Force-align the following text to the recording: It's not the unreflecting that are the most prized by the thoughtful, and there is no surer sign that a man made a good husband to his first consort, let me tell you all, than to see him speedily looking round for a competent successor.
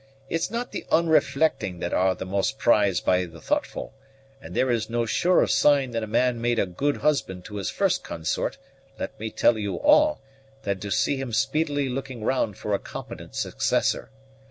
It's 0.29 0.49
not 0.49 0.71
the 0.71 0.87
unreflecting 0.91 1.77
that 1.81 1.93
are 1.93 2.15
the 2.15 2.25
most 2.25 2.57
prized 2.57 3.05
by 3.05 3.25
the 3.25 3.39
thoughtful, 3.39 3.93
and 4.41 4.55
there 4.55 4.71
is 4.71 4.89
no 4.89 5.05
surer 5.05 5.45
sign 5.45 5.91
that 5.91 6.01
a 6.01 6.07
man 6.07 6.41
made 6.41 6.57
a 6.57 6.65
good 6.65 6.97
husband 6.97 7.45
to 7.45 7.57
his 7.57 7.69
first 7.69 8.03
consort, 8.03 8.57
let 8.97 9.19
me 9.19 9.29
tell 9.29 9.59
you 9.59 9.75
all, 9.79 10.19
than 10.63 10.79
to 10.79 10.89
see 10.89 11.17
him 11.17 11.31
speedily 11.33 11.87
looking 11.87 12.23
round 12.23 12.57
for 12.57 12.73
a 12.73 12.79
competent 12.79 13.35
successor. 13.35 14.09